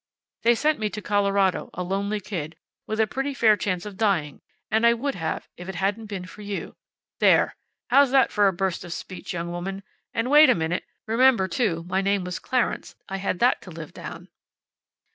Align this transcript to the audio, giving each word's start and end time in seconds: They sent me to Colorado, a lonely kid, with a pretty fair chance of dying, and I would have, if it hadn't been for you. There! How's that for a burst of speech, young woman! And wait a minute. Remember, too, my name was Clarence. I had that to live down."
They 0.41 0.55
sent 0.55 0.79
me 0.79 0.89
to 0.89 0.99
Colorado, 1.03 1.69
a 1.75 1.83
lonely 1.83 2.19
kid, 2.19 2.55
with 2.87 2.99
a 2.99 3.05
pretty 3.05 3.35
fair 3.35 3.55
chance 3.55 3.85
of 3.85 3.97
dying, 3.97 4.41
and 4.71 4.83
I 4.83 4.95
would 4.95 5.13
have, 5.13 5.47
if 5.57 5.69
it 5.69 5.75
hadn't 5.75 6.07
been 6.07 6.25
for 6.25 6.41
you. 6.41 6.75
There! 7.19 7.55
How's 7.91 8.09
that 8.09 8.31
for 8.31 8.47
a 8.47 8.51
burst 8.51 8.83
of 8.83 8.93
speech, 8.93 9.31
young 9.31 9.51
woman! 9.51 9.83
And 10.11 10.31
wait 10.31 10.49
a 10.49 10.55
minute. 10.55 10.85
Remember, 11.05 11.47
too, 11.47 11.83
my 11.87 12.01
name 12.01 12.23
was 12.23 12.39
Clarence. 12.39 12.95
I 13.09 13.17
had 13.17 13.37
that 13.41 13.61
to 13.61 13.69
live 13.69 13.93
down." 13.93 14.29